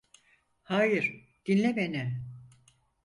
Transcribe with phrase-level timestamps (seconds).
[0.63, 2.21] Hayır, dinle beni.